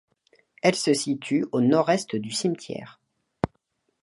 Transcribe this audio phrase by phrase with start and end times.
[0.63, 2.99] Elle se situe au nord-est du cimetière.